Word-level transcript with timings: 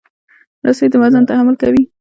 رسۍ 0.65 0.87
د 0.91 0.95
وزن 1.01 1.23
تحمل 1.29 1.55
کوي. 1.61 1.83